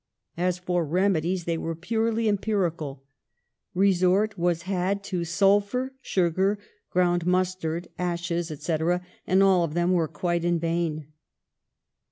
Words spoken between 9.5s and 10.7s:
of them were quite in